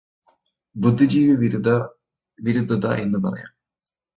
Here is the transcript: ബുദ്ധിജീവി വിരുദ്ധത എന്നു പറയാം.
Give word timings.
ബുദ്ധിജീവി 0.75 1.35
വിരുദ്ധത 2.39 2.85
എന്നു 2.97 3.19
പറയാം. 3.19 3.51